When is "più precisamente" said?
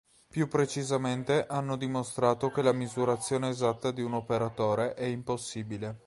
0.29-1.45